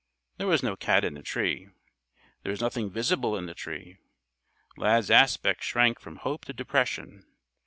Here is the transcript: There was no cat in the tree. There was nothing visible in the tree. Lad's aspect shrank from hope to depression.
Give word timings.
There 0.37 0.47
was 0.47 0.63
no 0.63 0.75
cat 0.75 1.05
in 1.05 1.13
the 1.13 1.21
tree. 1.21 1.69
There 2.41 2.49
was 2.49 2.59
nothing 2.59 2.89
visible 2.89 3.37
in 3.37 3.45
the 3.45 3.53
tree. 3.53 3.99
Lad's 4.75 5.11
aspect 5.11 5.63
shrank 5.63 5.99
from 5.99 6.15
hope 6.15 6.43
to 6.45 6.53
depression. 6.53 7.23